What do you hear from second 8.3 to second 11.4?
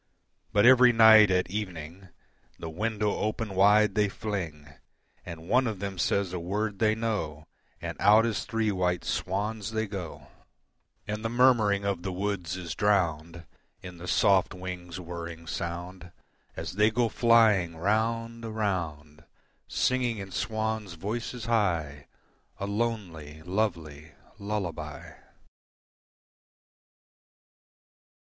three white swans they go, And the